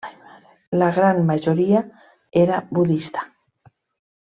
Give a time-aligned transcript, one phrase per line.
[0.83, 1.85] La gran majoria
[2.47, 3.31] era budista.